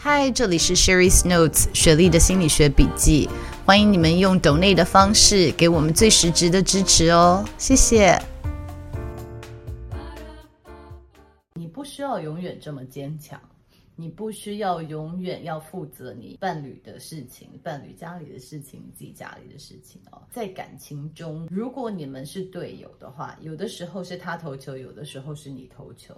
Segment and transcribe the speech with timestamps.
[0.00, 3.28] 嗨，这里是 Sherry's Notes 雪莉的心理学笔记。
[3.66, 8.16] 欢迎你们用 donate 的方式给我们最实质的支持哦，谢谢。
[11.54, 13.40] 你不需要永远这么坚强，
[13.96, 20.22] 你不需要永远要负责你伴侣的事情、伴侣家里的事情、自己家里的事情哦。
[20.30, 26.14] 在感情中，如果你们是队友的话，有的时候是他投球，有的时候是你投球。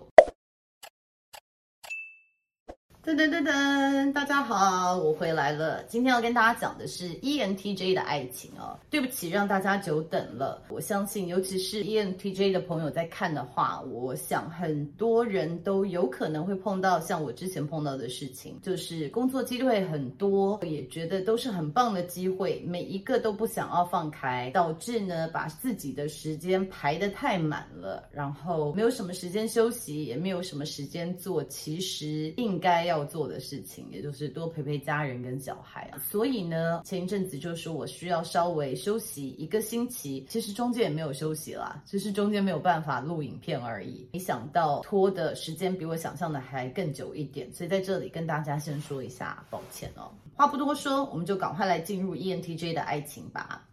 [3.11, 5.83] 噔噔噔噔，大家好，我回来了。
[5.89, 8.79] 今天要跟大家讲的是 ENTJ 的爱情哦。
[8.89, 10.63] 对不起，让大家久等了。
[10.69, 35.99] 我相信，尤其是 ENTJ 的朋友在看的话，我想很多人都有可能会碰到像我之前碰到的事情，就是工作机会很多，也觉得都是很棒的机会，每一个都不想要放开，导致呢把自己的时间排得太满了，然后没有什么时间休息，也没有什么时间做其实应该要要做的事情，也就是多陪陪家人跟小孩啊。
[35.99, 44.07] 所以呢，前一阵子就说我需要稍微休息一个星期，其实中间也没有休息啦，只是中间没有办法录影片而已。
[44.13, 50.13] 没想到拖的时间比我想象的还更久一点，所以在这里跟大家先说一下抱歉哦。
[50.35, 53.67] 话不多说，我们就赶快来进入 ENTJ 的爱情吧。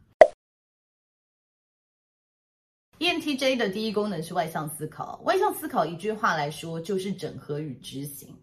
[2.99, 8.35] ENTJ 的第一功能是外向思考，外向思考一句话来说就是整合与执行。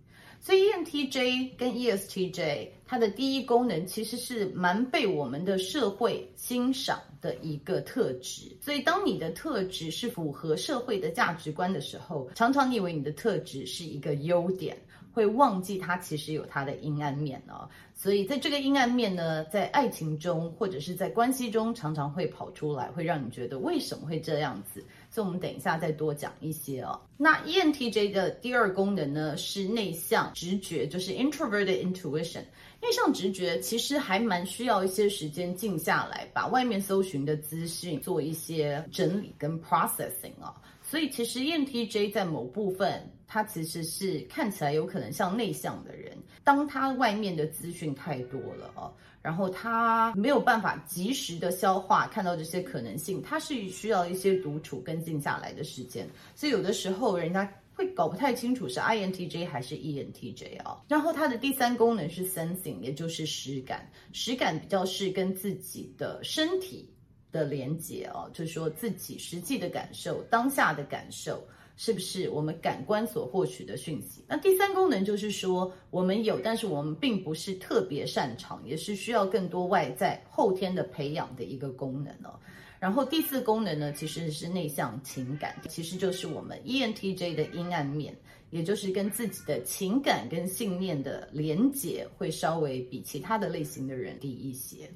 [0.45, 8.55] 所以 ENTJ 跟 ESTJ，它的第一功能其实是蛮被我们的社会欣赏的一个特质。
[8.61, 14.77] 所以当你的特质是符合社会的价值观的时候，常常你以为你的特质是一个优点，
[15.15, 17.67] 会忘记它其实有它的阴暗面哦。
[17.95, 24.85] 所以在这个阴暗面呢，在爱情中或者是在关系中，常常会跑出来，会让你觉得为什么会这样子。
[25.15, 27.01] 所以我们等一下再多讲一些哦。
[27.17, 32.43] 那 ENTJ 的第二功能呢，是内向直觉，就是 introverted intuition。
[32.83, 40.53] 内向直觉其实还蛮需要一些时间静下来，把外面搜寻的资讯做一些整理跟 processing 啊。
[40.83, 48.93] 所以其实 ENTJ 在某部分，他其实是看起来有可能像内向的人，当他外面的资讯太多了哦。
[49.25, 60.79] 然后他没有办法及时的消化，看到这些可能性，他是需要一些独处跟静下来的时间，所以有的时候人家会搞不太清楚是 INTJ 还是 ENTJ 啊。
[60.89, 66.87] 然后他的第三功能是 sensing，也就是实感，实感比较是跟自己的身体
[67.33, 71.43] 的连接哦，就是说自己实际的感受，当下的感受。
[71.77, 74.25] 是不是我们感官所获取的讯息？
[74.29, 82.39] 那第三功能就是说，我们有，但是我们并不是特别擅长，也是需要更多外在后天的培养的一个功能哦。
[82.79, 88.15] 然后第四功能呢，其实是内向情感，其实就是我们 ENTJ 的阴暗面，
[88.51, 94.91] 也就是跟自己的情感跟信念的连结会稍微比其他的类型的人低一些。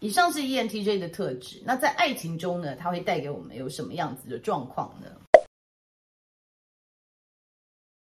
[0.00, 1.62] 以上是 ENTJ 的特质。
[1.64, 5.08] 那在爱情中呢，它会带给我们有什么样子的状况呢？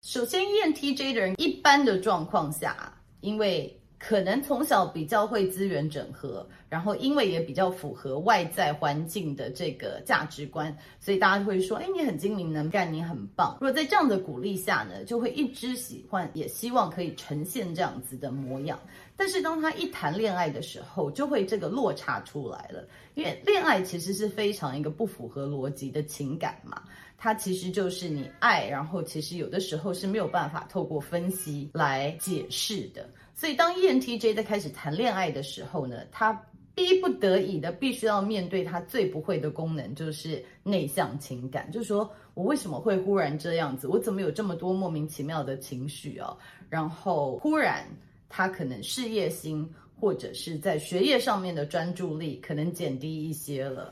[0.07, 18.79] 首先，ENTJ 的人一般的状况下，因为可能从小比较会资源整合，然后因为也比较符合外在环境的这个价值观，所以大家会说：“哎，你很精明能干，你很棒。”如果在这样的鼓励下呢，就会一直喜欢，也希望可以呈现这样子的模样。
[19.17, 26.81] 但是当他一谈恋爱的时候，就会这个落差出来了，因为恋爱其实是非常一个不符合逻辑的情感嘛。
[27.17, 33.09] 它其实就是你爱，然后其实有的时候是没有办法透过分析来解释的。
[33.33, 36.31] 所以当 ENTJ 在开始谈恋爱的时候呢，他
[36.75, 41.71] 逼不得已的必须要面对他最不会的功能，就是内向情感。
[41.71, 43.87] 就是说我为什么会忽然这样子？
[43.87, 46.37] 我怎么有这么多莫名其妙的情绪哦？
[46.69, 47.83] 然后忽然
[48.29, 49.67] 他可能事业心
[49.99, 53.91] 或者是在学业上面的专注力可能减低一些了。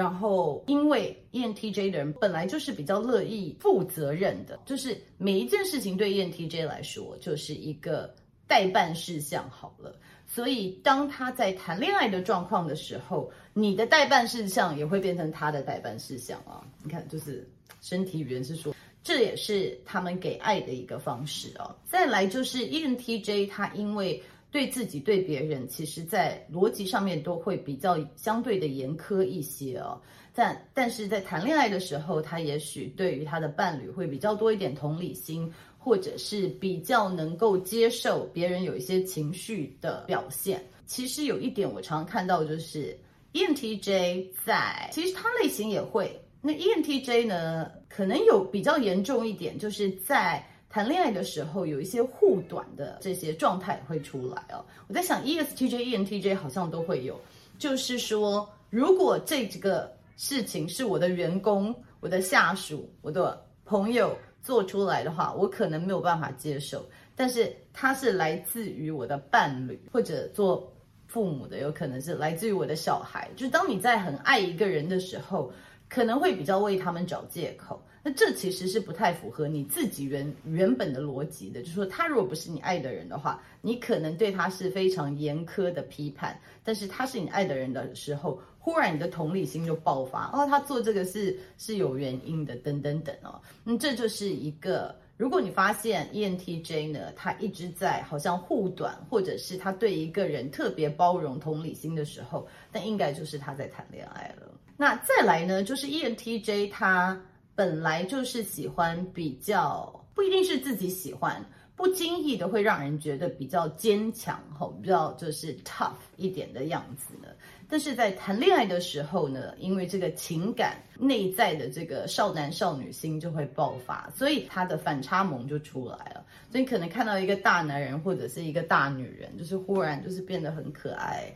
[0.00, 8.14] 然后，因为 ENTJ 的人本来就是比较乐意负责任的，就是每一件事情对 ENTJ 来说就是一个
[8.46, 9.94] 待办事项好了。
[10.26, 16.64] 所以当他在谈恋爱的状况的时候，你的待办事项也会变成他的待办事项啊。
[16.82, 17.46] 你看，就是
[17.82, 18.74] 身体语言是说，
[19.04, 21.76] 这也是他们给爱的一个方式啊。
[21.84, 30.00] 再来就是 ENTJ，他因为对自己对别人，其实在逻辑上面都会比较相对的严苛一些哦。
[30.34, 35.48] 但但是在谈恋爱的时候，他也许对于他的伴侣会比较多一点同理心，
[35.78, 40.60] 或者是比较能够接受别人有一些情绪的表现。
[40.84, 42.98] 其实有一点我常常看到就是
[43.32, 46.20] ENTJ 在，其实他类型也会。
[46.40, 50.44] 那 ENTJ 呢，可能有比较严重一点，就是在。
[50.70, 54.64] 谈恋爱的时候，有一些护短的这些状态会出来哦。
[54.86, 57.20] 我在想，ESTJ、ENTJ 好像都会有，
[57.58, 66.88] 就是说，如果这几个事情是我的员工、我的下属、我的朋友做出来的话，我可能没有办法接受。
[67.16, 70.72] 但是它是来自于我的伴侣或者做
[71.08, 73.28] 父母的，有可能是来自于我的小孩。
[73.34, 75.52] 就是当你在很爱一个人的时候，
[75.88, 77.82] 可能会比较为他们找借口。
[78.02, 104.50] 那这其实是不太符合你自己原原本的逻辑的，就是说他如果不是你爱的人的话，你可能对他是非常严苛的批判，但是他是你爱的人的时候，忽然你的同理心就爆发，哦，他做这个是是有原因的，等等等哦，那这就是一个，如果你发现 ENTJ 呢，他一直在好像护短，或者是他对一个人特别包容同理心的时候，那应该就是他在谈恋爱了。
[104.78, 107.20] 那再来呢，就是 ENTJ 他。
[107.60, 111.44] 本来就是喜欢比较，不一定是自己喜欢，
[111.76, 117.28] 不经意的会让人觉得比较坚强，吼，比较就是 tough 一点的样子呢。
[117.68, 126.24] 但是在谈恋爱的时候呢，因为这个情感内在的这个少男少女心就会爆发，所以他的反差萌就出来了。
[126.50, 131.30] 所以可能看到一个大男人或者是一个大女人，就是忽然就是变得很可爱。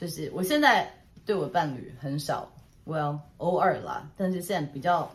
[0.00, 0.90] 就是我现在
[1.26, 2.50] 对我伴侣很少
[2.86, 5.14] ，well 偶尔啦，但是现在比较。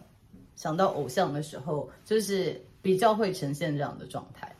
[0.61, 4.55] 想到偶像的时候，就是比较会呈现这样的状态。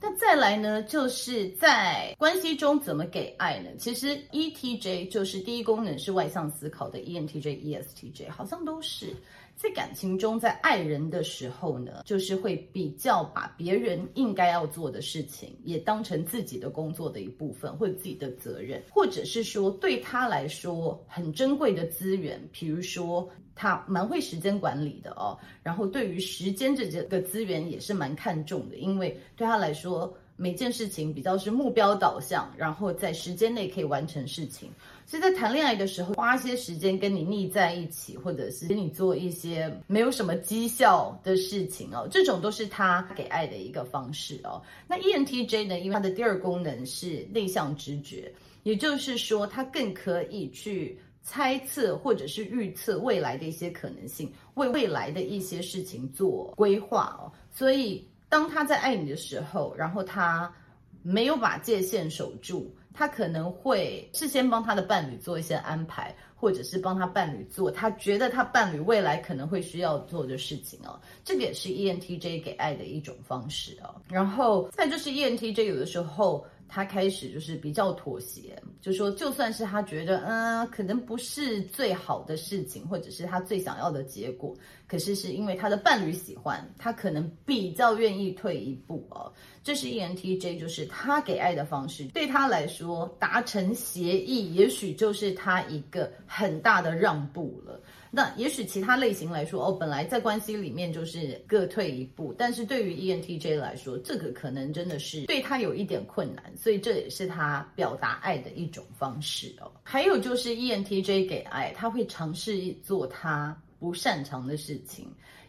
[0.00, 3.70] 那再来呢，就是在关系中怎么给爱呢？
[3.76, 9.16] 其实 ETJ 就是第一功能是外向思考的，ENTJ、ESTJ 好像都是。
[9.56, 30.14] 在感情中，在爱人的时候呢，就是会比较把别人应该要做的事情，也当成自己的工作的一部分，或者自己的责任，或者是说对他来说很珍贵的资源，比如说他蛮会时间管理的哦，然后对于时间这个资源也是蛮看重的，因为对他来说。
[30.38, 34.68] 每件事情比较是目标导向，然后在时间内可以完成事情。
[35.06, 44.60] 所以在谈恋爱的时候，花些时间跟你腻在一起，或者是跟你做一些没有什么绩效的事情哦，这种都是他给爱的一个方式哦。
[44.88, 48.30] 那 ENTJ 呢，因为他的第二功能是内向直觉，
[48.64, 57.30] 也就是说，他更可以去猜测或者是预测未来的一些可能性，为未来的一些事情做规划哦。
[57.50, 58.06] 所以。
[58.28, 60.52] 当他在爱你的时候，然后他
[61.00, 70.98] 没有把界限守住，他可能会事先帮他的伴侣做一些安排，或者是帮他伴侣做他觉得他伴侣未来可能会需要做的事情哦。
[71.22, 73.94] 这个也是 ENTJ 给爱的一种方式哦。
[74.08, 76.44] 然后再就是 ENTJ 有的时候。
[76.68, 84.54] 他开始就是比较妥协，就说就算是他觉得嗯，可能不是最好的事情，或者是他最想要的结果，
[84.86, 89.32] 可是是因为他的伴侣喜欢，他可能比较愿意退一步哦。
[89.62, 97.80] 这是 ENTJ，就是他给爱的方式，对他来说达成协议，也许就是他一个很大的让步了。
[98.16, 109.70] 那也许其他类型来说，哦，本来在关系里面就是各退一步，但是对于 ENTJ 来说，这个可能真的是对他有一点困难，所以这也是他表达爱的一种方式哦。
[109.82, 115.06] 还有就是 ENTJ 给爱，他会尝试做他不擅长的事情，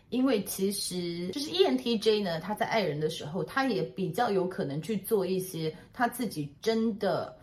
[0.10, 7.34] 因为其实就是 ENTJ 呢，他在爱人的时候，他也比较有可能去做一些他自己真的。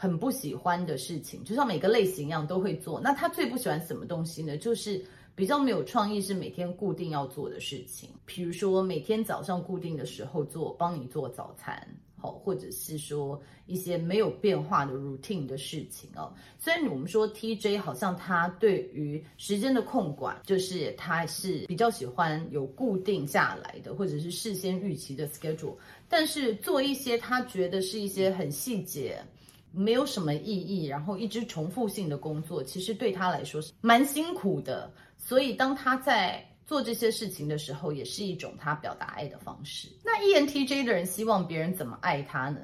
[0.00, 2.98] 很不喜欢的事情，就像每个类型一样都会做。
[2.98, 4.56] 那他最不喜欢什么东西呢？
[4.56, 4.98] 就是
[5.34, 8.08] 比较没有创意，是每天固定要做的事情。
[8.24, 16.32] 比如说每天早上固定的时候做，帮你做早餐，好，或者是说一些没有变化的 routine 的事情哦。
[16.58, 25.76] 虽然我们说 TJ 好像他对于时间的控管，就是他是比较喜欢有固定下来的，或者是事先预期的 schedule，
[26.08, 29.22] 但是做一些他觉得是一些很细节。
[29.72, 34.92] 没有什么意义，然后一直重复性的工作，其实对他来说是蛮辛苦的。
[35.16, 39.88] 所以当他在做这些事情的时候，也是一种他表达爱的方式。
[40.04, 42.60] 那 ENTJ 的人希望别人怎么爱他呢？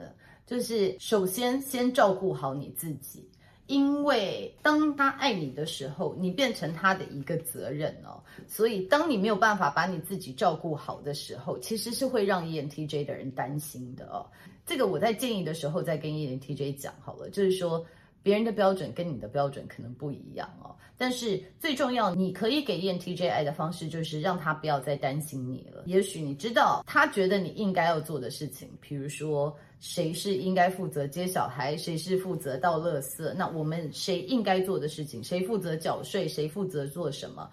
[0.46, 3.28] 就是首先先照顾好你自己。
[3.66, 8.22] 因为当他爱你的时候，你变成他的一个责任哦。
[8.46, 14.24] 所以当你没有办法把你自己照顾好的时候，其实是会让 ENTJ 的人担心的哦。
[14.66, 17.86] 这个我在建议的时候再跟 ENTJ 讲好了，就是说
[18.22, 20.74] 别人的标准跟你的标准可能不一样哦。
[20.98, 25.84] 但是最重要，你可以给 ENTJ 爱的方式就是让他不要再担心你了。
[25.86, 29.56] 也许你知道他觉得你应该要做的事情，比如说。
[29.78, 31.76] 谁是应该负责接小孩？
[31.76, 33.30] 谁是负责倒垃圾？
[33.34, 35.22] 那我们谁应该做的事情？
[35.22, 36.26] 谁负责缴税？
[36.26, 37.48] 谁负责做什么？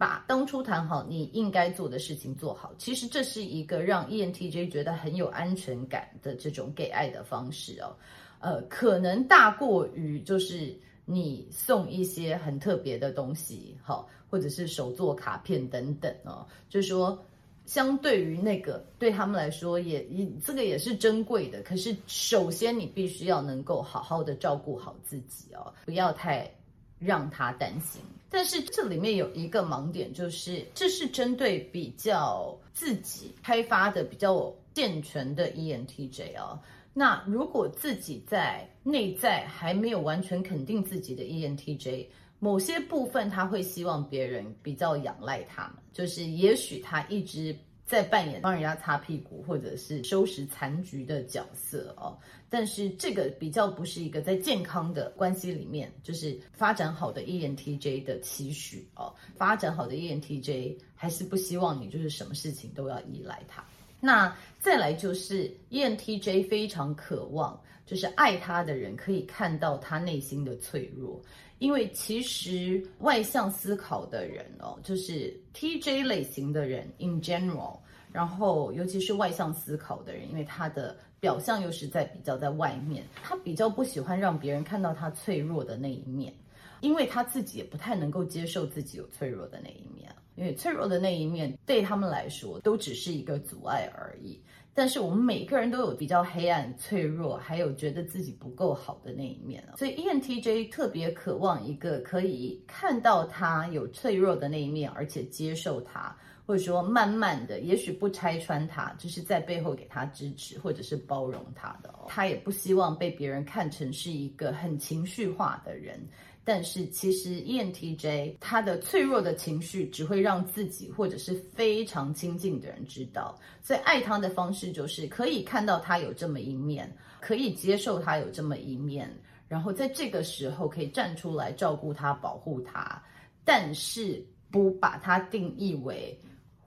[0.00, 2.72] 把当初谈好你应该做的事情做好。
[2.78, 7.94] 其实这是一个让 ENTJ 觉得很有安全感的这种给爱的方式哦。
[8.38, 17.22] 呃，可能大过于就是你送一些很特别的东西，好，或者是手作卡片等等哦，就是说。
[17.66, 21.62] 相对于那个，对他们来说也也这个也是珍贵的。
[21.62, 26.50] 可是首先你必须要能够好好的照顾好自己哦，不要太
[26.98, 28.02] 让他担心。
[28.30, 36.58] 但是这里面有一个盲点，就是这是针对比较自己开发的比较健全的 ENTJ 哦。
[36.94, 42.06] 那如果自己在内在还没有完全肯定自己的 ENTJ。
[42.42, 47.54] 某些部分他会希望别人比较仰赖他们，就是也许他一直
[47.90, 52.16] 在扮演帮人家擦屁股或者是收拾残局的角色哦，
[52.48, 63.64] 但是这个比较不是一个在健康的关系里面，就是发展好的 ENTJ 的期许哦，发展好的 ENTJ 还是不希望你就是什么事情都要依赖他。
[63.98, 71.20] 那再来就是 ENTJ 非常渴望，就是爱他的人可以看到他内心的脆弱。
[71.60, 77.78] 因为其实外向思考的人哦，就是 TJ 类型的人 in general，
[78.10, 86.34] 然后尤其是外向思考的人，因为他的表象又是在比较在外面，他比较不喜欢让别人看到他脆弱的那一面，
[86.80, 94.40] 因为他自己也不太能够接受自己有脆弱的那一面，因为脆弱的那一面对他们来说都只是一个阻碍而已。
[94.80, 111.94] 但是我们每个人都有比较黑暗、脆弱，还有觉得自己不够好的那一面，所以 ENTJ 特别渴望一个可以看到他有脆弱的那一面，而且接受他，或者说慢慢的，也许不拆穿他，就是在背后给他支持或者是包容他的。
[112.08, 116.00] 他也不希望被别人看成是一个很情绪化的人。
[116.42, 129.14] 但是其实 ENTJ 他的脆弱的情绪只会让自己或者是非常亲近的人知道，所以爱他的方式就是可以看到他有这么一面，可以接受他有这么一面，
[129.48, 133.00] 然后在这个时候可以站出来照顾他、保护他，
[133.44, 136.18] 但是不把他定义为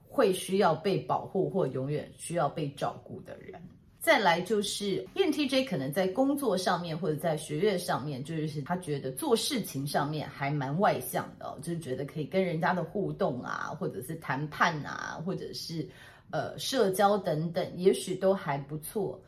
[0.08, 3.60] 会需要被保护或永远需要被照顾的人。
[4.04, 15.88] 再来就是 ENTJ 可能在工作上面或者在学业上面，就是他觉得做事情上面还蛮外向的，就是觉得可以跟人家的互动啊，或者是谈判啊，或者是
[16.30, 19.18] 呃社交等等，也许都还不错。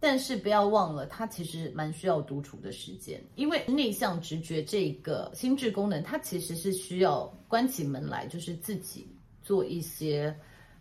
[0.00, 9.06] 但是不要忘了，他其实蛮需要独处的时间，因为内向直觉这个心智功能，它其实是需要关起门来，就是自己
[9.44, 10.36] 做一些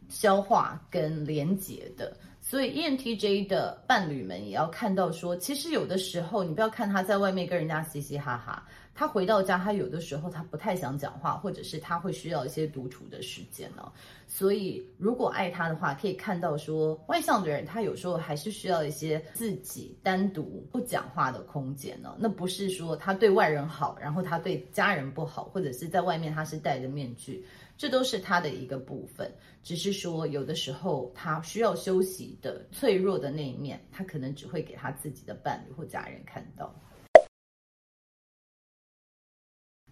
[0.09, 2.17] 消化跟连结的。
[2.45, 13.89] 所以 ENTJ 的伴侣们也要看到说，其实有的时候你不要看他在外面跟人家嘻嘻哈哈，他回到家，他有的时候他不太想讲话，或者是他会需要一些独处的时间哦。
[14.27, 22.13] 所以如果爱他的话，可以看到说，外向的人他有时候还是需要一些自己单独不讲话的空间哦。
[22.19, 27.45] 那不是说他对外人好，然后他对家人不好，或者是在外面他是戴着面具。
[27.77, 36.73] 这都是他的一个部分，只是说有的时候他需要休息的脆弱的那一面，他可能只会给他自己的伴侣或家人看到。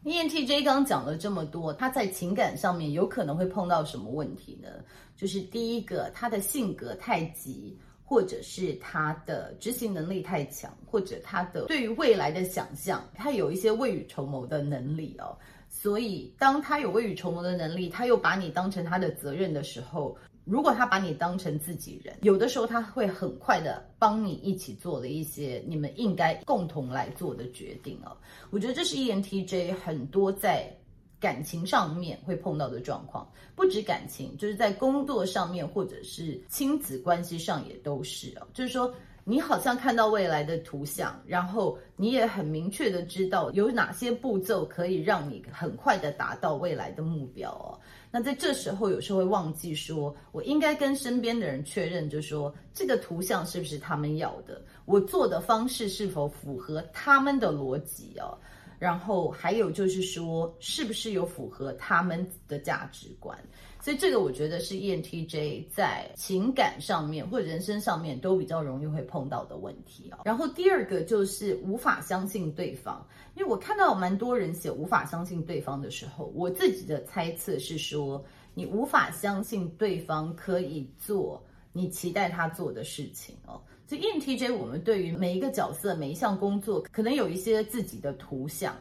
[0.03, 4.67] ENTJ 刚讲了这么多，他在情感上面有可能会碰到什么问题呢？
[5.15, 15.37] 就是第一个，他的性格太急，或者是他的执行能力太强，或者他的对于未来的想象，他有一些未雨绸缪的能力哦。
[15.81, 28.15] 所以，当他有未雨绸缪的能力，他又把你当成他的责任的时候，如果他把你当成自己人，有的时候他会很快的帮你一起做了一些你们应该共同来做的决定哦。
[28.51, 30.71] 我觉得这是 ENTJ 很多在
[31.19, 38.47] 感情上面会碰到的状况，不止感情，就是在工作上面或者是亲子关系上也都是哦。
[38.53, 38.93] 就是说。
[39.23, 47.77] 你好像看到未来的图像，然后你也很明确的知道有哪些步骤可以让你很快的达到未来的目标哦。
[48.09, 58.37] 那在这时候，有时候会忘记说，我应该跟身边的人确认，就说这个图像是不是他们要的，我做的方式是否符合他们的逻辑哦。
[58.79, 63.37] 然后还有就是说，是不是有符合他们的价值观？
[63.81, 70.19] 所以这个我觉得是 ENTJ 在情感上面或者人生上面都比较容易会碰到的问题哦。
[70.23, 73.03] 然后第二个就是无法相信对方，
[73.35, 78.23] 因为我看到蛮多人写无法相信对方的时候，我自己的猜测是说，
[78.53, 83.59] 你无法相信对方可以做你期待他做的事情哦。
[83.87, 88.75] 所以 ENTJ 我们对于每一个角色、每一项工作，可能有一些自己的图像，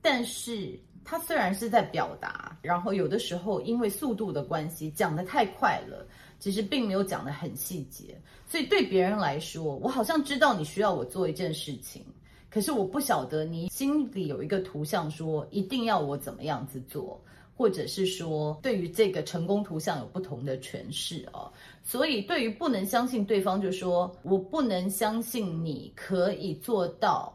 [0.00, 0.78] 但是。
[1.08, 6.04] 他虽然是在表达，然后有的时候因为速度的关系讲得太快了，
[6.40, 12.04] 其实并没有讲得很细节，所以对别人来说，我好像知道你需要我做一件事情，
[12.50, 17.22] 可是我不晓得你心里有一个图像说一定要我怎么样子做，
[17.56, 21.50] 或者是说对于这个成功图像有不同的诠释哦，
[21.84, 27.32] 所以对于不能相信对方，就说我不能相信你可以做到。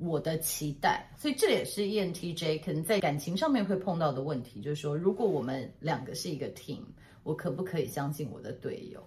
[0.00, 6.80] 我的期待，所以这也是 ENTJ 可能在感情上面会碰到的问题，就是说，如果我们两个是一个 team，
[7.22, 9.00] 我可不可以相信我的队友？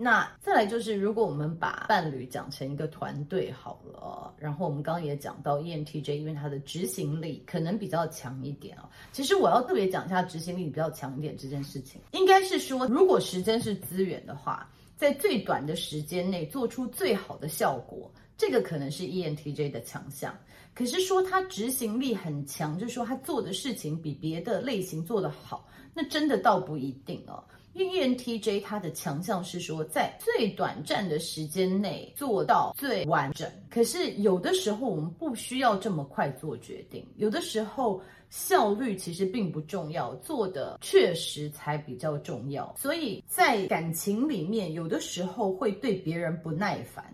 [0.00, 8.88] 那再来就是，如果我们把伴侣讲成一个团队好了，然后我们刚刚也讲到 ENTJ，因为他的执行力可能比较强一点啊。
[9.10, 18.08] 其实我要特别讲一下执行力比较强一点这件事情，应该是说，如果时间是资源的话，在最短的时间内做出最好的效果。
[18.38, 20.32] 这个可能是 ENTJ 的强项，
[20.72, 27.42] 可是说他执行力很强，就是说他做的事情比别的类型做得好，那真的倒不一定哦。
[27.74, 42.72] 因 ENTJ 他的强项是说在最短暂的时间内做到最完整，可是有的时候我们不需要这么快做决定，有的时候效率其实并不重要，做的确实才比较重要。
[42.78, 47.04] 所以在感情里面，有的时候会对别人不耐烦。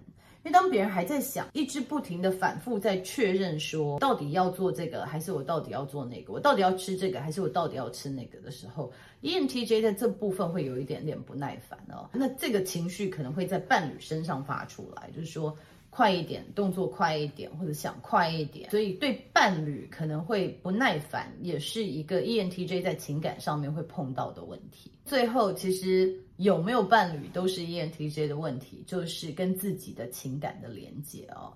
[0.45, 6.33] 因为当别人还在想，一直不停的反复在确认说，到底要做这个，还是我到底要做那个？
[6.33, 8.93] 我到底要吃这个，还是我到底要吃那个的时候
[9.23, 12.09] ，ENTJ 在这部分会有一点点不耐烦哦。
[12.13, 15.57] 那这个情绪可能会在伴侣身上发出来，就是说。
[15.95, 24.91] 快一点，动作快一点，或者想快一点，所以对伴侣可能会不耐烦，也是一个 ENTJ 在情感上面会碰到的问题。
[25.05, 31.53] 最后，其实有没有伴侣都是 ENTJ 的问题，就是跟自己的情感的连接哦。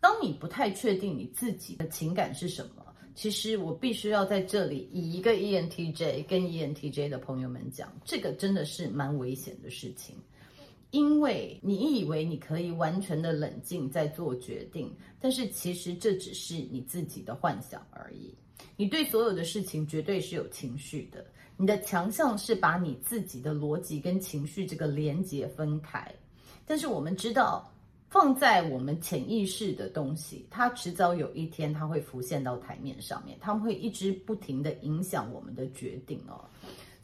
[0.00, 10.16] 当你不太确定你自己的情感是什么，其实我必须要在这里以一个 ENTJ 跟 ENTJ 的朋友们讲，这个真的是蛮危险的事情。
[10.92, 18.34] 因为你以为你可以完全的冷静在做决定，但是其实这只是你自己的幻想而已。
[18.76, 21.24] 你对所有的事情绝对是有情绪的，
[21.56, 26.06] 你的强项是把你自己的逻辑跟情绪这个连接分开。
[26.66, 27.72] 但是我们知道，
[28.10, 36.44] 放在我们潜意识的东西，它迟早有一天它会浮现到台面上面，它们会一直不停的影响我们的决定哦。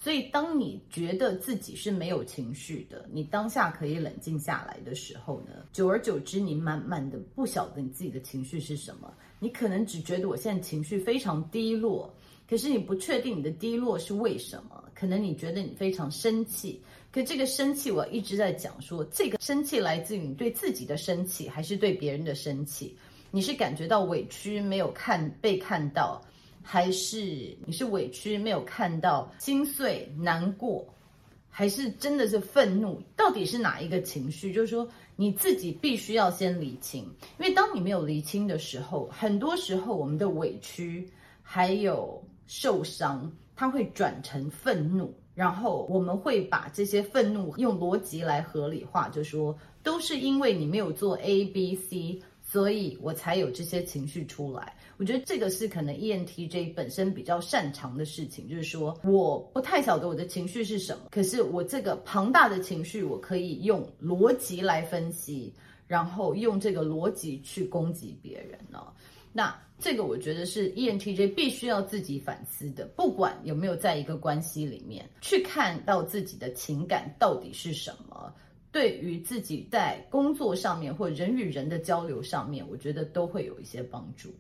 [0.01, 9.13] 所以，当你觉得自己是没有情绪的，你当下可以冷静下来的时候呢，久而久之，你慢慢的不晓得你自己的情绪是什么。
[9.41, 12.15] 你可能只觉得我现在情绪非常低落，
[12.49, 14.85] 可是你不确定你的低落是为什么。
[14.95, 16.81] 可能你觉得你非常生气，
[17.13, 22.97] 可这个生气我一直在讲说，这个生气来自于你对自己的生气，还是对别人的生气？
[23.31, 26.21] 你是感觉到委屈，没有看被看到？
[26.71, 30.87] 还是你是委屈没有看到，心碎难过，
[31.49, 33.01] 还是真的是愤怒？
[33.17, 34.53] 到底是哪一个情绪？
[34.53, 37.05] 就是说你自己必须要先理清，
[37.39, 41.09] 因为当你没有理清的时候，很多时候我们的委屈
[41.43, 52.21] 还有受伤，它会转成愤怒，然后我们会把这些愤怒用逻辑来合理化，就说都是因为你没有做 A、B、C。
[52.51, 54.75] 所以我才有这些情绪出来。
[54.97, 65.53] 我觉得这个是可能 ENTJ 本身比较擅长的事情，就是说我不太晓得我的情绪是什么，可是我这个庞大的情绪，我可以用逻辑来分析，
[65.87, 68.83] 然后用这个逻辑去攻击别人呢。
[69.31, 78.33] 那这个我觉得是 ENTJ 必须要自己反思的，不管有没有在一个关系里面去看到自己的情感到底是什么。
[78.71, 84.35] 对于自己在工作上面或人与人的交流上面，我觉得都会有一些帮助。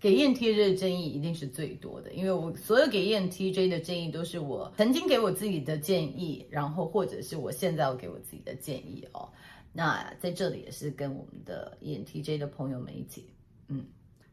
[0.00, 9.30] 给 ENTJ 的建议一定是最多的，因为我所有给 ENTJ 的建议都是我曾经给我自己的建议，然后或者是我现在要给我自己的建议哦。
[9.72, 13.32] 那在这里也是跟我们的 ENTJ 的朋友们一起，
[13.68, 13.86] 嗯。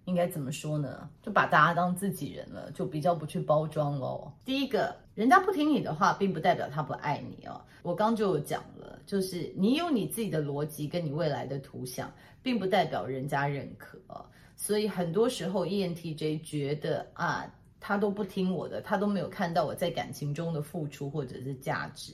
[0.09, 1.07] 应该怎么说呢？
[1.21, 4.31] 就把大家当自己人了，就比较不去包装喽。
[4.43, 7.61] 第一个，人家不听你的话，并不代表他不爱你哦。
[7.83, 13.97] 我刚就有讲了，就是你有你自己的逻辑跟你未来的图像，并不代表人家认可。
[14.55, 22.13] 所以很多时候，ENTJ 觉得啊，他都不听我的，他都没有看到我在感情中的付出或者是价值。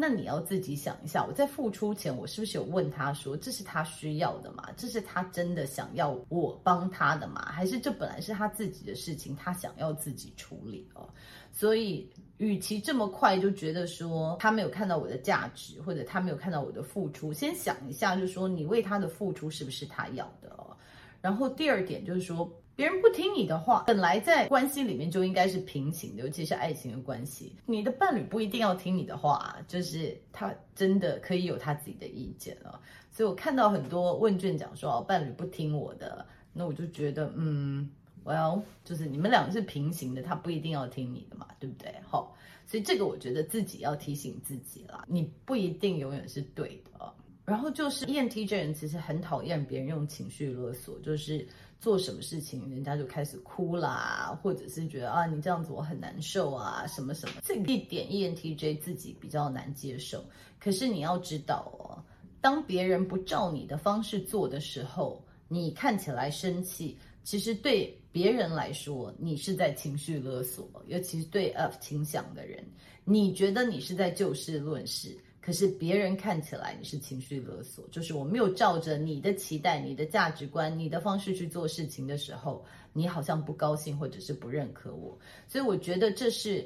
[0.00, 4.66] 那你要自己想一下，我在付出前，我是不是有问他说，这是他需要的吗？
[4.74, 7.52] 这是他真的想要我帮他的吗？
[7.52, 11.06] 还是这本来是他自己的事情，他想要自己处理哦？
[11.52, 20.74] 所以，与其这么快就觉得说他没有看到我的价值，或者他没有看到我的付出，先想一下，就是说你为他的付出是不是他要的哦？
[21.20, 22.50] 然后第二点就是说。
[22.76, 27.54] 别人不听你的话，本来在关系里面就应该是平行的，尤其是爱情的关系。
[27.66, 32.80] 你的伴侣不一定要听你的话，就是他真的可以有他自己的意见啊。
[33.10, 37.90] 所以我看到很多问卷讲说，哦，伴侣不听我的，那我就觉得，嗯
[38.24, 41.92] ，Well，就是你们两个是平行的，他不一定要听你的嘛，对不对？
[42.08, 42.34] 好，
[42.66, 47.12] 所以这个我觉得自己要提醒自己啦，你不一定永远是对的。
[47.44, 51.46] 然后就是 ENTJ 人其实很讨厌别人用情绪勒索，就是。
[51.80, 60.22] 做什么事情，人家就开始哭啦，或者是觉得啊，你这样子我很难受啊，什么什么，这一点 ENTJ 自己比较难接受。
[60.58, 61.96] 可是你要知道哦，
[62.40, 72.62] 当别人不照你的方式做的时候，你看起来生气，其实对别人来说，你是在情绪勒索，尤其是对 F 倾向的人，
[73.04, 75.16] 你觉得你是在就事论事。
[75.50, 85.18] 可是别人看起来你是情绪勒索，就是我没有照着你的期待、你的价值观、你的方式去做事情的时候，你好像不高兴或者是不认可我。
[85.48, 86.64] 所以我觉得这是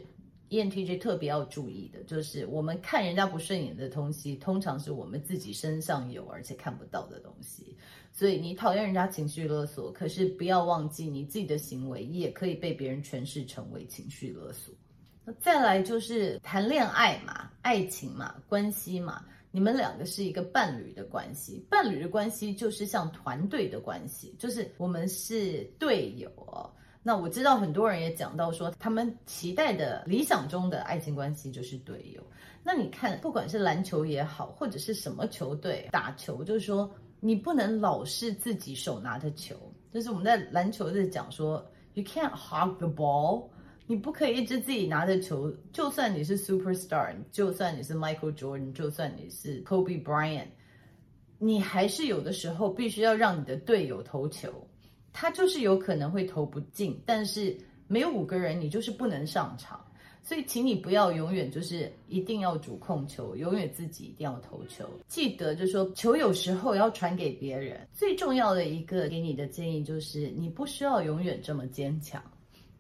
[0.50, 7.74] ENTJ 特别要注意的，就是我们看人家不顺眼的东西，通常是我们自己身上有而且看不到的东西。
[8.12, 14.74] 所以你讨厌人家情绪勒索，可是不要忘记你自己的行为也可以被别人诠释成为情绪勒索。
[15.40, 26.70] 再来就是谈恋爱嘛，爱情嘛，关系嘛，你们两个是一个伴侣的关系，伴侣的关系就是像团队的关系，就是我们是队友哦。
[27.02, 32.22] 那我知道很多人也讲到说，他们期待的理想中的爱情关系就是队友。
[32.62, 39.54] 那你看，不管是篮球也好，或者是什么球队打球，就是说你不能老是自己手拿着球，
[39.92, 43.48] 就是我们在篮球在讲说，you can't hog the ball。
[43.86, 50.46] 你不可以一直自己拿着球，就算你是 superstar，就算你是 Michael Jordan，就算你是 Kobe Bryant，
[51.38, 54.50] 你还是有的时候必须要让你的队友投球，
[55.12, 59.78] 他就是有可能会投不进，但是没有五个人，你就是不能上场。
[60.26, 64.88] 所以，请你不要永远就是一定要主控球，永远自己一定要投球。
[65.06, 67.86] 记得就说，球有时候要传给别人。
[67.92, 72.22] 最重要的一个给你的建议就是，你不需要永远这么坚强。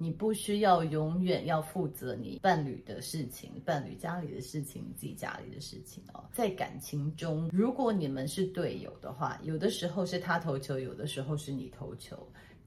[0.04, 6.22] 你不需要永远要负责你伴侣的事情，伴侣家里的事情，自己家里的事情哦。
[6.30, 12.18] 在感情中，如果你们是队友的话，有的时候是他投球，有的时候是你投球。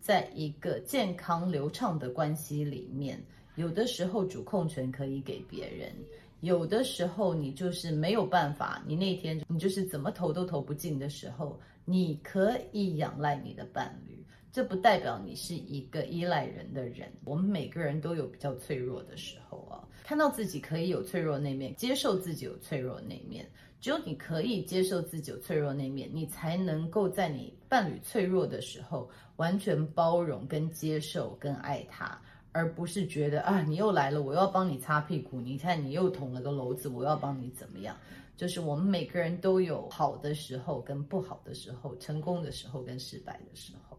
[0.01, 3.23] 在一个健康流畅的关系里面，
[3.53, 5.93] 有的时候主控权可以给别人，
[6.39, 14.25] 有的时候你就是没有办法，你那天你就是怎么投都投不进的时候，你可以仰赖你的伴侣。
[14.51, 17.11] 这不代表你是一个依赖人的人。
[17.23, 23.47] 我们每个人都有比较脆弱的时候啊，看到自己可以有脆弱那面，接受自己有脆弱那面。
[23.79, 32.19] 只有你可以接受自己有脆弱那面，你才能够在你伴侣脆弱的时候，完全包容、跟接受、跟爱他，
[32.51, 35.39] 而不是觉得啊，你又来了，我要帮你擦屁股。
[35.39, 37.95] 你看你又捅了个篓子，我要帮你怎么样？
[38.35, 43.95] 就是我们每个人都有好的时候跟不好的时候，成功的时候跟失败的时候。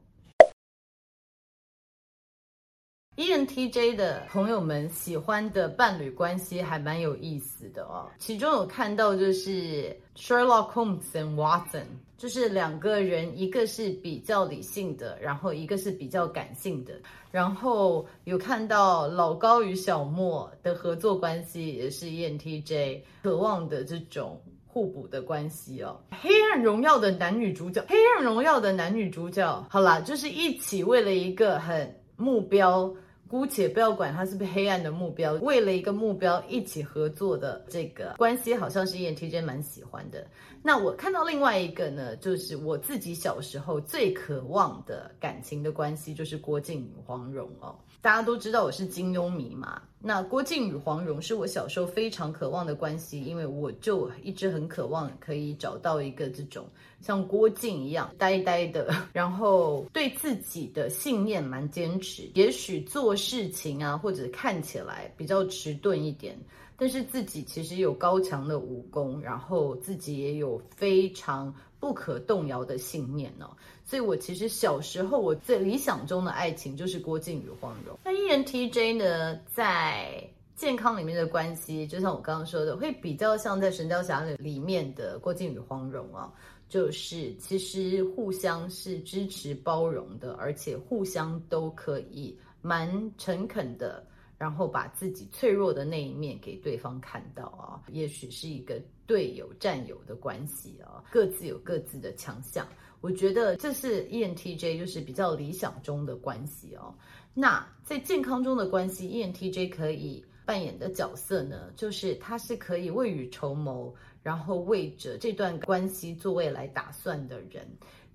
[3.18, 16.92] ENTJ 的朋友们喜欢的伴侣关系还蛮有意思的哦，其中有看到就是 Sherlock Holmes and Watson，就是两个人，一个是比较理性的，然后一个是比较感性的，
[17.32, 26.00] 然后有看到老高与小莫的合作关系，也是 ENTJ 渴望的这种互补的关系哦。
[26.22, 32.94] 黑暗荣耀的男女主角，黑暗荣耀的男女主角，好啦，就是一起为了一个很目标。
[33.28, 40.26] 姑且不要管他是不是黑暗的目标，为了一个目标一起合作的这个关系，好像是 ENTJ 蛮喜欢的。
[40.62, 47.78] 那我看到另外一个呢，就是我自己小时候最渴望的感情的关系，就是郭靖黄蓉哦。
[48.00, 56.64] 大家都知道我是金庸迷嘛，那郭靖与黄蓉是我小时候非常渴望的关系，因为我就一直很渴望可以找到一个这种
[57.00, 66.38] 像郭靖一样呆呆的，然后对自己的信念蛮坚持，也许做事情啊或者看起来比较迟钝一点，
[66.76, 73.56] 但是自己其实有高强的武功，然后自己也有非常不可动摇的信念呢、哦。
[73.84, 77.98] 所以我其实小时候我最理想中的爱情就是郭靖与黄蓉。
[78.04, 80.22] 那 ENTJ 呢，在
[80.54, 86.32] 健康里面的关系，就像我刚刚说的，会比较像在《神雕侠侣》里面的郭靖与黄蓉啊，
[86.68, 94.04] 就是其实互相是支持包容的，而且互相都可以蛮诚恳的，
[94.36, 102.68] 然后把自己脆弱的那一面给对方看到啊，也许是一个队友战友的关系啊，各自有各自的强项。
[103.00, 106.94] 我觉得这是 ENTJ 就是比较理想中的关系哦。
[107.32, 117.66] 那在健康中的关系，ENTJ 可以扮演的角色呢，就是他是可以未雨绸缪，然后为着这段关系做未来打算的人。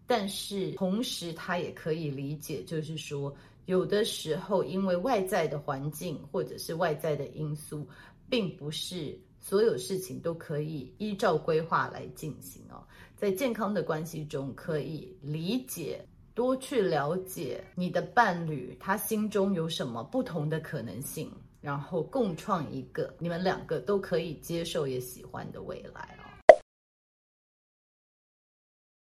[0.06, 3.34] 但是同时，他也可以理解，就是说，
[3.66, 7.88] 有的时候因为外在的环境或者是外在的因素，
[8.30, 12.82] 并不是所有事情都可以依照规划来进行哦。
[13.18, 16.00] 在健康的关系中，可以理解，
[16.34, 21.30] 多去了解你的伴侣，他心中有什么不同的可能性，
[21.60, 26.24] 然后共创一个你们两个都可以接受也喜欢的未来哦。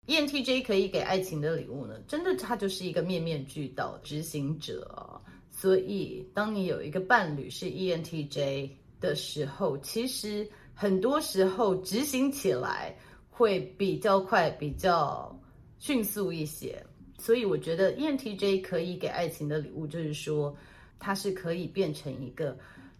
[0.08, 5.22] ENTJ 可以给爱情的礼物呢，真的他就是一个面面俱到执行者哦。
[5.52, 12.96] 所以，当你有一个伴侣是 ENTJ 的时候，其实很多时候执行起来。
[13.38, 15.38] 会比较快，比较
[15.78, 16.82] 迅速一些，
[17.20, 20.56] 所以我觉得 ENTJ 可以给爱情的礼物，就是说，
[21.00, 22.58] 它是可以变成一个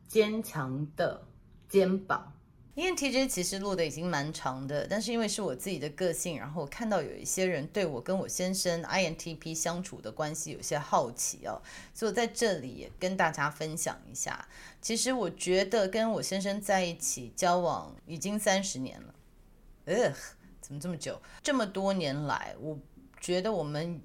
[0.10, 1.26] 坚强的
[1.70, 2.30] 肩膀。
[2.76, 11.62] ENTJ 其实录的已经蛮长的，但是因为是我自己的个性，然后我看到有一些人对我跟我先生 INTP 相处的关系有些好奇哦，
[11.94, 14.46] 所以我在这里也跟大家分享一下。
[14.82, 19.16] 其实我觉得跟我先生在一起交往已经三十年了。
[19.86, 20.14] 呃，
[20.60, 21.22] 怎么这么久？
[21.42, 22.78] 这么多年来，我
[23.22, 24.02] 觉得我们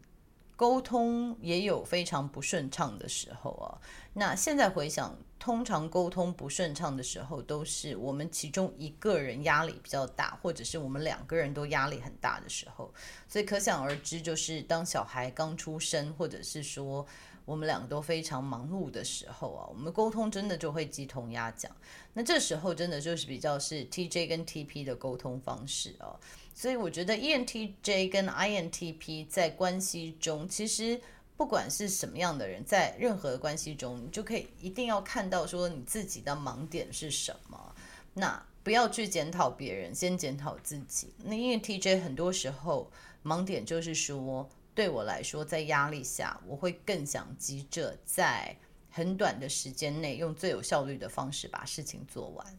[0.61, 3.81] 沟通也有非常不顺畅的时候啊。
[4.13, 12.93] 那现在回想，通常沟通不顺畅的时候，都是我们其中一个人压力比较大，或者是我们两个人都压力很大的时候。
[13.27, 17.07] 所以可想而知，就是当小孩刚出生，或者是说。
[17.47, 21.75] 我们两个都非常忙碌的时候啊，我们沟通真的就会鸡同鸭讲。
[22.13, 26.15] 那这时候真的就是比较是 TJ 跟 TP 的沟通方式啊。
[26.55, 31.01] 所以我觉得 ENTJ 跟 INTP 在关系中，其实
[31.37, 37.75] 不管是什么样的人，在任何关系中，你就可以一定要看到说你自己的盲点是什么。
[38.15, 41.13] 那不要去检讨别人，先检讨自己。
[41.25, 42.91] 那 ENTJ 很多时候
[43.25, 44.49] 盲点就是说。
[44.73, 48.57] 对我来说，在压力下，我会更想急着在
[48.89, 52.59] 很短的时间内用最有效率的方式把事情做完。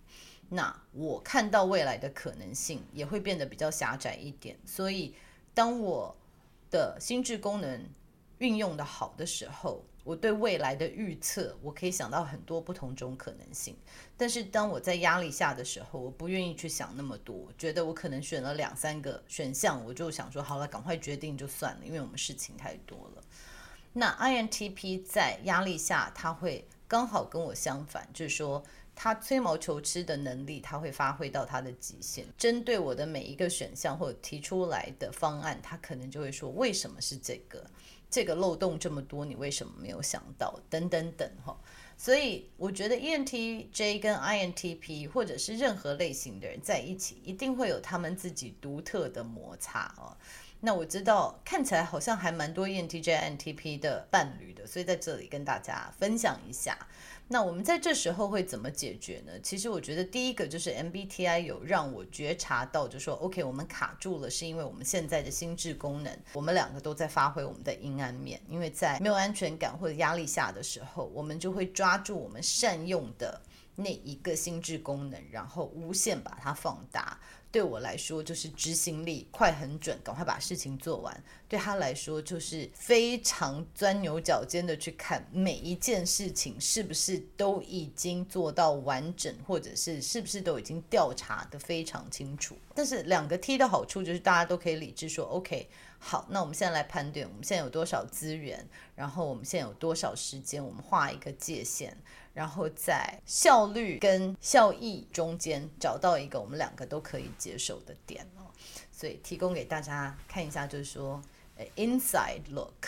[0.53, 4.57] 那我看到未来的可能性也会变得比较狭窄一点。
[4.65, 5.15] 所以，
[5.53, 6.13] 当我
[6.69, 7.89] 的心智功能
[8.39, 13.77] 运用得好的时候，我对未来的预测，我可以想到很多不同种可能性。
[14.17, 23.23] 但是当我在压力下的时候，我不愿意去想那么多，觉得我可能选了两三个选项，我就想说好了，赶快决定就算了，因为我们事情太多了。
[23.93, 28.63] 那 INTP 在压力下，他会刚好跟我相反，就是说
[29.03, 32.23] 他吹毛求疵的能力，他会发挥到他的极限。
[32.37, 37.65] 针对我的每一个选项或者提出来的方案，他可能就会说为什么是这个？
[38.11, 40.53] 这个漏洞这么多，你为什么没有想到？
[40.69, 41.59] 等等等哈，
[41.97, 50.15] 所以我觉得 ENTJ 跟 INTP 或者是任何类型的人在一起，一定会有他们自己独特的摩擦哦。
[50.63, 56.77] 那我知道看起来好像还蛮多 ENTJ、INTP 的伴侣的，所以在这里跟大家分享一下。
[57.31, 59.31] 那我们在这时候会怎么解决呢？
[59.41, 68.41] 其实我觉得第一个就是 MBTI 有让我觉察到，就说 OK，我们卡住了，是因为我们现在的心智功能，我们两个都在发挥我们的阴暗面。
[68.49, 73.41] 因为在没有安全感或者压力下的时候，我们就会抓住我们善用的
[73.83, 77.19] 那一个心智功能，然后无限把它放大，
[77.51, 81.23] 对我来说就是执行力快很准，赶快把事情做完。
[81.49, 92.55] 对他来说就是非常钻牛角尖的去看每一件事情是不是都已经做到完整，或者是是不是都已经调查得非常清楚。
[92.73, 95.67] 但是两个 T 的好处就是大家都可以理智说，OK，
[95.99, 98.65] 好，那我们现在来判断我们现在有多少资源，
[98.95, 101.97] 然后我们现在有多少时间，我们画一个界限。
[102.33, 108.47] 然后在效率跟效益中间找到一个我们两个都可以接受的点哦，
[108.91, 111.21] 所以提供给大家看一下，就是说
[111.75, 112.87] ，inside look，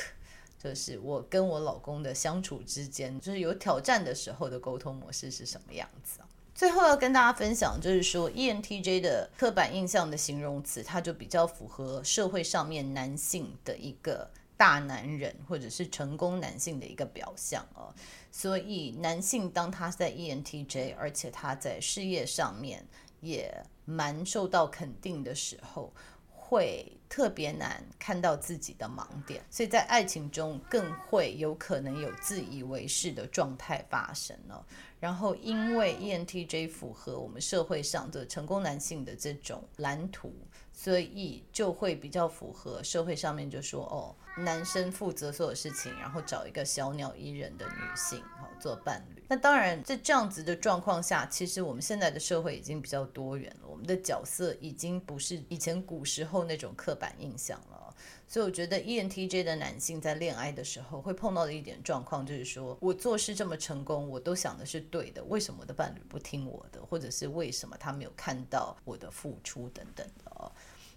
[0.58, 6.28] 就是我跟我老公的相处之间，就是有挑战的时候的沟通模式是什么样子啊？
[6.56, 14.30] 最后要跟大家分享，就是说，ENTJ 的刻板印象的形容词，它就比较符合社会上面男性的一个。
[14.64, 17.94] 大男人或者是成功男性的一个表象哦，
[18.32, 22.82] 所以男性当他在 ENTJ，而且他在事业上面
[23.20, 25.92] 也蛮受到肯定的时候，
[26.30, 34.64] 会特别难看到自己的盲点，所以在爱情中更会有可能有自以为是的状态发生哦。
[34.98, 40.34] 然后因为 ENTJ 符合我们社会上的成功男性的这种蓝图，
[40.72, 44.16] 所以就会比较符合社会上面就说哦。
[44.38, 49.24] 男生负责所有事情，然后找一个小鸟依人的女性好做伴侣。
[49.28, 57.80] 那当然，在这样子的状况下，其实我们现在的社会已经比较多元了，我们的角色已经不是以前古时候那种刻板印象了。
[58.28, 70.52] 所以我觉得 ENTJ 的男性在恋爱的时候会碰到的一点状况，就是说我做事这么成功，我都想的是对的，为什么我的伴侣不听我的，或者是为什么他没有看到我的付出等等的哦。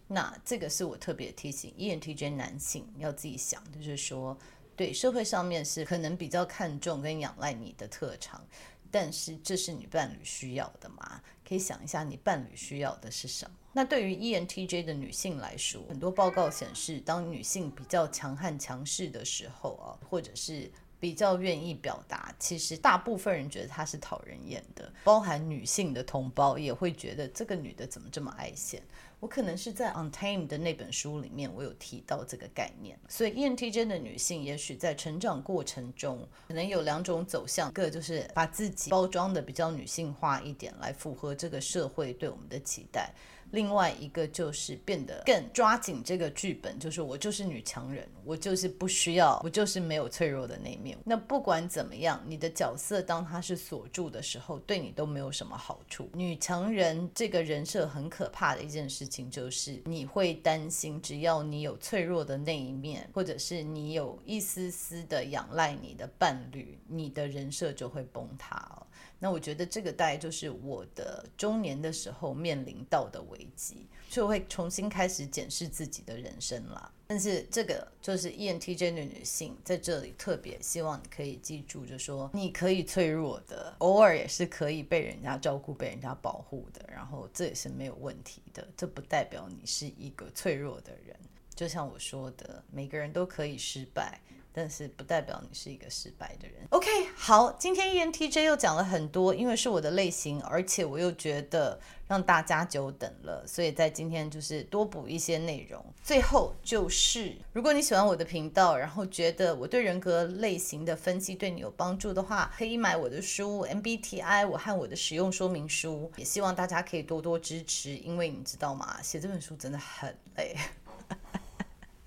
[0.08, 4.36] 那这个是我特别提醒 ENTJ 男性要自己想，就是说，
[4.76, 8.46] 对社会上面是可能比较看重跟仰赖你的特长，
[8.90, 11.20] 但是这是你伴侣需要的吗？
[11.46, 13.56] 可以想一下，你伴侣需要的是什么？
[13.72, 28.82] 那对于 ENTJ 的女性来说，很多报告显示，当女性比较强悍强势的时候啊，或者是比较愿意表达，其实大部分人觉得她是讨人厌的，包含女性的同胞也会觉得这个女的怎么这么爱现。
[29.18, 32.98] 我可能是在《Untamed》的那本书里面，我有提到这个概念。
[33.08, 43.10] 所以，ENTJ 的女性也许在成长过程中，可能有两种走向：一个就是把自己包装的比较女性化一点，来符合这个社会对我们的期待。
[43.50, 50.96] 另外一个就是变得更抓紧这个剧本，就是我就是女强人，我就是不需要，我就是没有脆弱的那一面。
[51.04, 56.08] 那不管怎么样，你的角色当它是锁住的时候，对你都没有什么好处。
[56.12, 68.86] 女强人这个人设很可怕的一件事情，就是你会担心，只要你有脆弱的那一面，或者是你有一丝丝的仰赖你的伴侣，你的人设就会崩塌哦。
[69.18, 76.92] 那我觉得这个大概就是我的中年的时候面临到的危机，就会重新开始检视自己的人生了。
[77.08, 88.66] 但是这个就是 ENTJ 的女性在这里特别希望你可以记住，就说你可以脆弱的，偶尔也是可以被人家照顾、被人家保护的，然后这也是没有问题的。
[88.76, 91.16] 这不代表你是一个脆弱的人，
[91.54, 94.20] 就像我说的，每个人都可以失败。
[94.56, 96.56] 但是不代表你是一个失败的人。
[96.70, 105.84] OK，好，今天 ENTJ 又讲了很多，因为是我的类型，而且我又觉得让大家久等了，所以在今天就是多补一些内容。
[106.02, 116.10] 最后就是，如果你喜欢我的频道，然后觉得我对人格类型的分析对你有帮助的话，可以买我的书 MBTI，我和我的使用说明书。
[116.16, 118.96] 也希望大家可以多多支持，因为你知道吗？
[119.02, 120.56] 写这本书真的很累。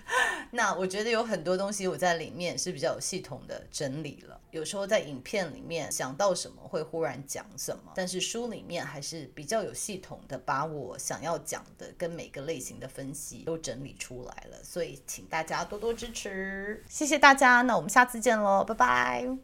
[0.52, 4.40] 那我觉得有很多东西我在里面是比较有系统的整理了。
[4.52, 14.58] 有时候在影片里面想到什么会忽然讲什么，但是书里面还是比较有系统的把我想要讲的跟每个类型的分析都整理出来了。
[14.64, 17.62] 所以请大家多多支持，谢谢大家。
[17.62, 19.38] 那我们下次见喽，拜拜。